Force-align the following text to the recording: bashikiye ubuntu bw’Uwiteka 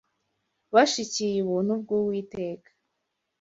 bashikiye 0.73 1.37
ubuntu 1.43 1.73
bw’Uwiteka 1.81 2.69